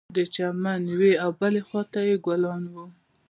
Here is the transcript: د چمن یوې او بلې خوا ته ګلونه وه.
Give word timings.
د 0.15 0.17
چمن 0.33 0.79
یوې 0.93 1.13
او 1.23 1.29
بلې 1.39 1.61
خوا 1.67 1.83
ته 1.91 1.99
ګلونه 2.25 2.69
وه. 2.75 2.85